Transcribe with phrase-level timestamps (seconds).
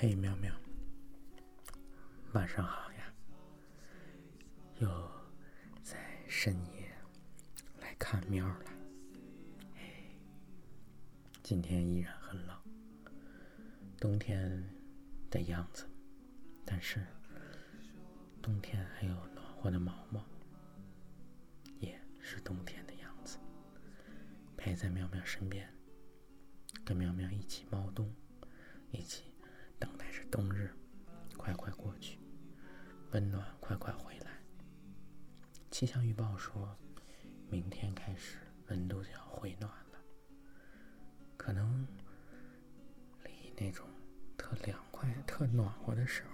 [0.00, 0.54] 嘿，喵喵，
[2.32, 3.12] 晚上好呀！
[4.78, 4.88] 又
[5.82, 5.98] 在
[6.28, 6.88] 深夜
[7.80, 8.64] 来看喵了。
[11.42, 12.56] 今天依然很冷，
[13.98, 14.64] 冬天
[15.32, 15.84] 的样子，
[16.64, 17.04] 但是
[18.40, 20.24] 冬天还有暖和的毛毛，
[21.80, 23.36] 也是冬天的样子，
[24.56, 25.68] 陪在喵喵身边，
[26.84, 28.14] 跟喵喵一起猫冬，
[28.92, 29.24] 一起。
[30.30, 30.70] 冬日
[31.36, 32.18] 快快过去，
[33.12, 34.38] 温暖快快回来。
[35.70, 36.76] 气象预报说，
[37.50, 39.98] 明天开始温度就要回暖了，
[41.36, 41.86] 可能
[43.24, 43.88] 离那种
[44.36, 46.30] 特凉快、特暖和的时候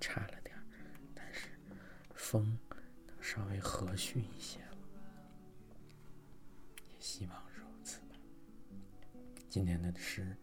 [0.00, 0.62] 差了点儿，
[1.14, 1.48] 但是
[2.14, 2.56] 风
[3.06, 4.78] 能稍微和煦一些了，
[6.88, 8.16] 也希望如此吧。
[9.48, 10.36] 今天的诗。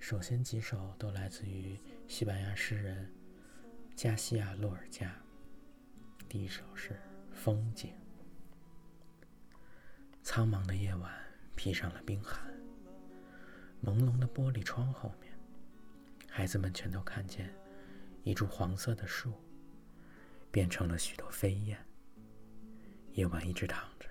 [0.00, 3.12] 首先几首都来自于西班牙诗人
[3.94, 5.14] 加西亚·洛尔加。
[6.28, 6.90] 第一首是
[7.32, 7.90] 《风景》。
[10.22, 11.12] 苍茫的夜晚
[11.56, 12.48] 披上了冰寒，
[13.84, 15.32] 朦胧的玻璃窗后面，
[16.30, 17.52] 孩子们全都看见
[18.22, 19.32] 一株黄色的树
[20.50, 21.84] 变成了许多飞燕。
[23.12, 24.08] 夜晚一直躺着，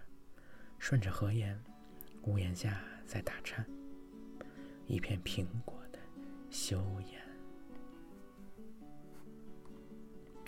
[0.79, 1.57] 顺着河沿，
[2.23, 3.65] 屋檐下在打颤，
[4.87, 5.99] 一片苹果的。
[6.49, 7.21] 修颜。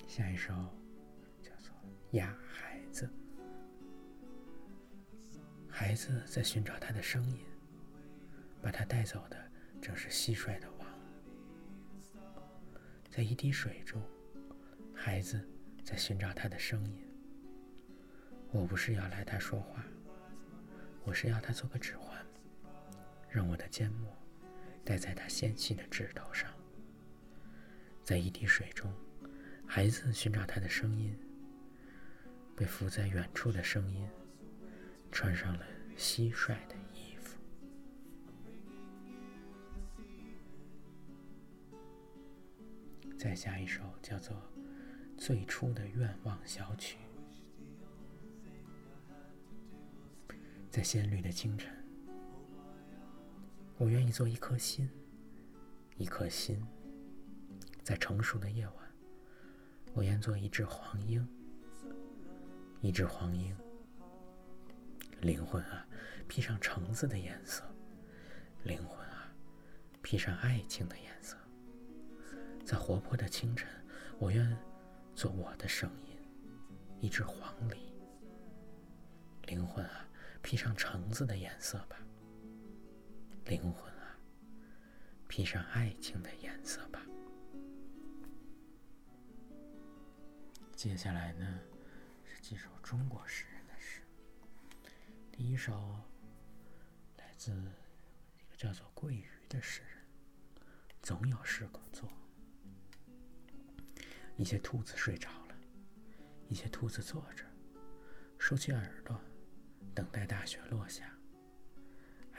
[0.08, 0.54] 下一首
[1.42, 1.72] 叫做
[2.18, 3.06] 《哑孩子》。
[5.70, 7.46] 孩子在寻找他的声音，
[8.62, 9.38] 把他带走的
[9.82, 10.88] 正是蟋蟀的王。
[13.10, 14.02] 在一滴水中，
[14.96, 15.48] 孩子
[15.84, 17.06] 在寻找他的声音。
[18.52, 19.84] 我不是要来他说话，
[21.04, 22.26] 我是要他做个指环，
[23.30, 24.12] 让我的缄默。
[24.84, 26.52] 戴在他纤细的指头上，
[28.04, 28.92] 在一滴水中，
[29.68, 31.16] 孩子寻找他的声音，
[32.56, 34.08] 被浮在远处的声音
[35.12, 37.38] 穿上了蟋蟀的衣服。
[43.18, 44.36] 再下一首叫做
[45.18, 46.98] 《最初的愿望小曲》，
[50.72, 51.72] 在鲜绿的清晨。
[53.80, 54.90] 我愿意做一颗心，
[55.96, 56.62] 一颗心，
[57.82, 58.76] 在成熟的夜晚，
[59.94, 61.26] 我愿做一只黄莺，
[62.82, 63.56] 一只黄莺。
[65.22, 65.88] 灵魂啊，
[66.28, 67.64] 披上橙子的颜色；
[68.64, 69.34] 灵魂啊，
[70.02, 71.38] 披上爱情的颜色。
[72.66, 73.66] 在活泼的清晨，
[74.18, 74.58] 我愿
[75.16, 76.18] 做我的声音，
[77.00, 77.78] 一只黄鹂。
[79.44, 80.06] 灵魂啊，
[80.42, 81.96] 披上橙子的颜色吧。
[83.50, 84.16] 灵魂啊，
[85.28, 87.04] 披上爱情的颜色吧。
[90.76, 91.60] 接下来呢，
[92.24, 94.02] 是几首中国诗人的诗。
[95.32, 96.00] 第一首
[97.18, 97.52] 来自
[98.38, 99.98] 一个叫做桂鱼的诗人，
[101.02, 102.08] 总有事可做。
[104.38, 105.56] 一些兔子睡着了，
[106.48, 107.44] 一些兔子坐着，
[108.38, 109.20] 竖起耳朵，
[109.96, 111.19] 等待大雪落下。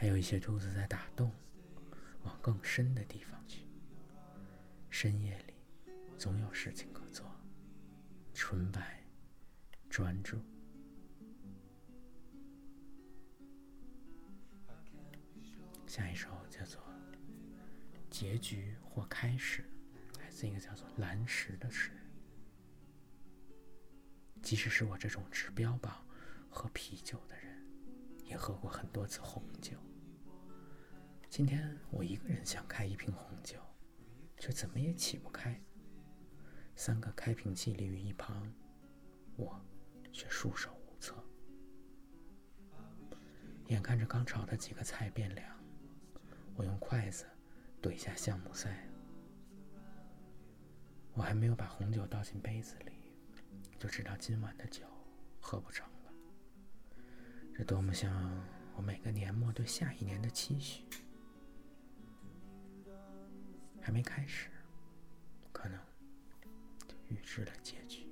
[0.01, 1.31] 还有一些兔子在打洞，
[2.23, 3.67] 往更深的地方去。
[4.89, 5.53] 深夜里，
[6.17, 7.31] 总有事情可做。
[8.33, 9.05] 纯白，
[9.91, 10.41] 专注。
[15.87, 16.81] 下一首叫做
[18.09, 19.63] 《结局或开始》，
[20.19, 21.91] 来自一个叫做蓝石的诗。
[24.41, 26.03] 即使是我这种持标榜
[26.49, 27.63] 喝啤酒的人，
[28.25, 29.77] 也喝过很多次红酒。
[31.31, 33.57] 今天我一个人想开一瓶红酒，
[34.37, 35.59] 却怎么也起不开。
[36.75, 38.53] 三个开瓶器立于一旁，
[39.37, 39.65] 我
[40.13, 41.15] 却束手无策。
[43.69, 45.49] 眼看着刚炒的几个菜变凉，
[46.57, 47.25] 我用筷子
[47.81, 48.69] 怼下橡木塞。
[51.13, 53.15] 我还没有把红酒倒进杯子里，
[53.79, 54.83] 就知道今晚的酒
[55.39, 56.13] 喝不成了。
[57.55, 58.45] 这多么像
[58.75, 60.83] 我每个年末对下一年的期许。
[63.81, 64.49] 还没开始，
[65.53, 65.79] 可能
[66.87, 68.07] 就预知了结局。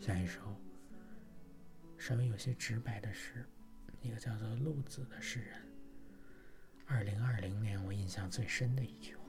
[0.00, 0.40] 下一首
[1.96, 3.46] 稍微有些直白的诗，
[4.00, 5.62] 一个叫做陆子的诗人。
[6.86, 9.22] 二零二零年我印象最深的一句话。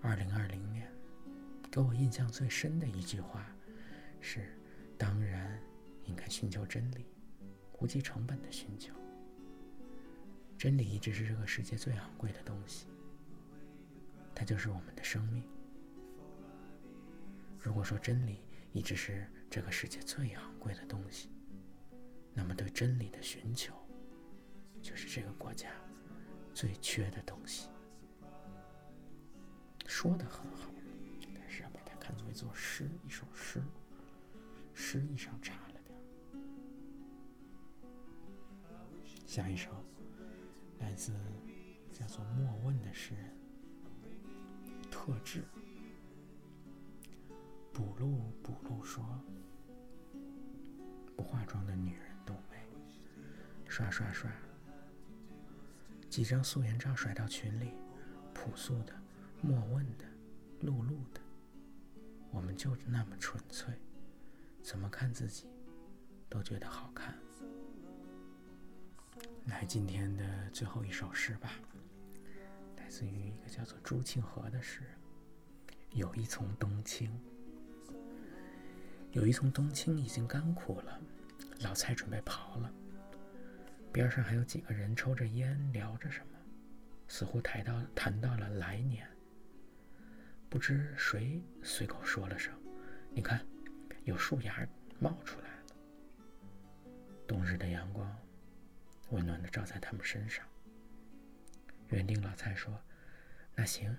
[0.00, 0.88] 二零二零年
[1.72, 3.44] 给我印象最深的一句话
[4.20, 4.56] 是：
[4.96, 5.60] 当然
[6.04, 7.04] 应该寻求真理。
[7.78, 8.94] 不计成本的寻求，
[10.56, 12.86] 真理一直是这个世界最昂贵的东西，
[14.34, 15.42] 它就是我们的生命。
[17.60, 18.40] 如果说真理
[18.72, 21.28] 一直是这个世界最昂贵的东西，
[22.32, 23.74] 那么对真理的寻求，
[24.80, 25.70] 就是这个国家
[26.54, 27.68] 最缺的东西。
[29.86, 30.50] 说的很
[45.06, 45.44] 特质。
[47.72, 49.04] 补录补录说，
[51.14, 52.68] 不化妆的女人都美。
[53.68, 54.28] 刷刷刷，
[56.10, 57.70] 几张素颜照甩到群里，
[58.34, 58.92] 朴素的。
[59.42, 60.04] 莫问的，
[60.62, 61.20] 露露的，
[62.32, 63.72] 我们就那么纯粹，
[64.60, 65.46] 怎么看自己
[66.28, 67.14] 都觉得好看。
[69.44, 71.52] 来，今天的最后一首诗吧，
[72.96, 74.80] 自于一个叫做朱庆和的诗。
[75.90, 77.12] 有一丛冬青，
[79.12, 80.98] 有一丛冬青已经干枯了，
[81.60, 82.72] 老蔡准备刨了。
[83.92, 86.38] 边上还有几个人抽着烟聊着什么，
[87.06, 89.06] 似乎谈到谈到了来年。
[90.48, 92.50] 不知谁随口说了声
[93.12, 93.46] ：“你看，
[94.04, 94.66] 有树芽
[94.98, 95.64] 冒出来了。”
[97.28, 98.10] 冬日的阳光
[99.10, 100.42] 温暖的照在他们身上。
[101.90, 102.80] 园丁老蔡说
[103.54, 103.96] ：“那行，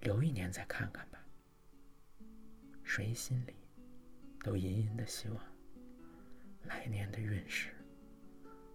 [0.00, 1.24] 留一年再看看吧。”
[2.82, 3.54] 谁心里
[4.40, 5.44] 都隐隐的希望
[6.64, 7.70] 来年的运势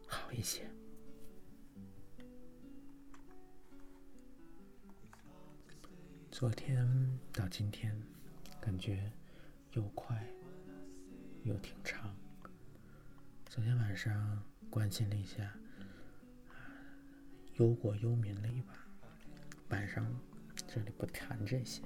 [0.08, 0.70] 好一些。
[6.32, 6.88] 昨天
[7.32, 7.96] 到今天，
[8.62, 9.12] 感觉
[9.72, 10.26] 又快
[11.44, 12.16] 又挺长。
[13.46, 15.54] 昨天晚上关心了一下，
[17.58, 18.74] 忧国忧民了一把。
[19.70, 20.06] 晚上
[20.68, 21.82] 这里不谈这些，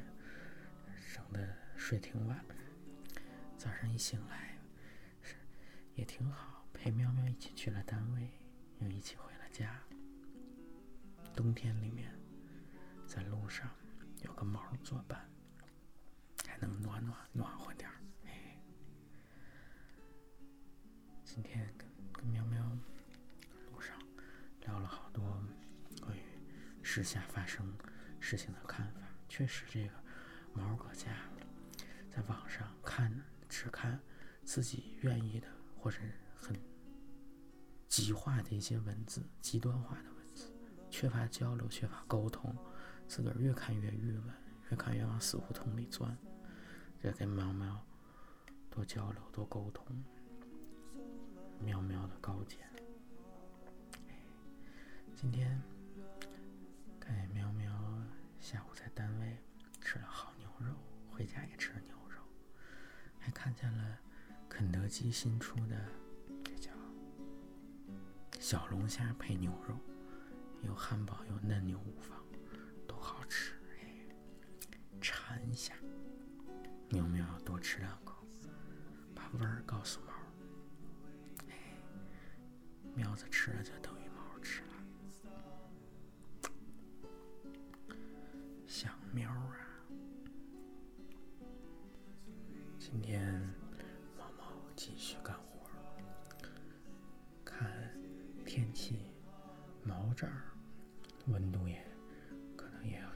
[0.96, 2.44] 省得睡挺晚。
[3.58, 4.58] 早上一醒来，
[5.22, 5.36] 是
[5.96, 8.30] 也挺好，陪喵喵一起去了单位，
[8.80, 9.80] 又一起回了家。
[11.36, 12.12] 冬天里面，
[13.06, 13.69] 在路上。
[14.24, 15.30] 有个毛作伴，
[16.48, 17.96] 还能暖暖暖和点儿。
[21.24, 21.72] 今天
[26.98, 27.72] 时下发生
[28.20, 29.02] 事情的看法。
[29.30, 29.94] 确实，这个
[30.52, 31.12] 毛搁家
[32.10, 33.14] 在网上看
[33.48, 34.00] 只看
[34.44, 36.00] 自己愿意的，或者
[36.36, 36.60] 很
[37.88, 40.52] 极化的一些文字，极端化的文字，
[40.90, 42.56] 缺乏交流，缺乏沟通。
[43.08, 44.34] 自个儿越看越郁闷，
[44.72, 46.18] 越看越往死胡同里钻。
[47.00, 47.80] 这跟喵喵
[48.72, 49.86] 多交流、多沟通，
[51.60, 52.58] 喵喵的高见。
[55.16, 55.62] 今天
[57.07, 57.71] 哎喵喵
[58.39, 59.38] 下午在单位
[59.81, 60.75] 吃了好牛肉，
[61.09, 62.21] 回家也吃了牛肉，
[63.19, 64.00] 还看见了
[64.50, 65.75] 肯德基新出的
[66.44, 66.71] 这叫
[68.39, 69.77] 小龙虾配牛肉，
[70.62, 72.18] 有汉堡，有嫩牛五方。
[72.88, 74.07] 都好吃，哎
[75.02, 75.73] 馋一下。
[76.90, 78.26] 喵喵多吃两口，
[79.14, 80.14] 把味儿告诉猫。
[82.95, 83.94] 喵子吃了就等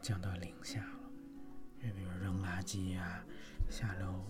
[0.02, 1.00] 降到零下了，
[1.82, 3.24] 就比如扔垃圾呀，
[3.70, 4.26] 下楼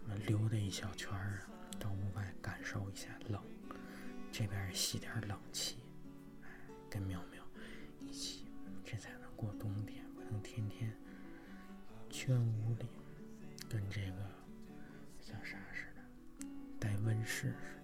[0.00, 1.46] 什么溜达一小圈儿啊，
[1.78, 3.40] 到屋外感受一下冷，
[4.32, 5.76] 这边吸点冷气，
[6.42, 6.48] 哎，
[6.88, 7.42] 跟喵喵
[8.00, 8.46] 一起，
[8.82, 10.90] 这才能过冬天，不能天天
[12.08, 12.86] 圈屋里，
[13.68, 14.30] 跟这个
[15.20, 16.46] 像啥似的，
[16.78, 17.76] 带温室似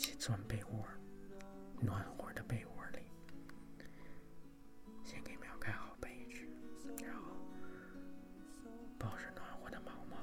[0.00, 0.82] 一起钻被窝
[1.78, 3.00] 暖和的被窝里。
[5.04, 6.48] 先给喵盖好被子
[7.04, 7.36] 然后
[8.98, 10.16] 抱着暖和的毛毛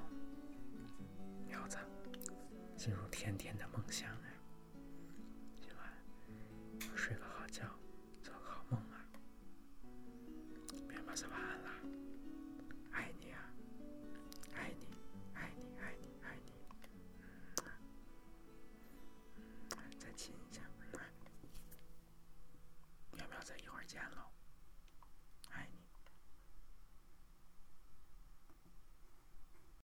[1.47, 1.77] 喵子
[2.75, 4.25] 进入甜甜的梦乡啊。
[5.61, 5.93] 今晚
[6.95, 7.61] 睡个好觉
[8.23, 9.05] 做个好梦啊。
[10.89, 11.56] 喵喵晚安